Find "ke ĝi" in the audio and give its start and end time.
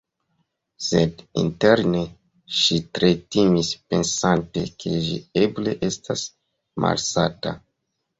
4.79-5.19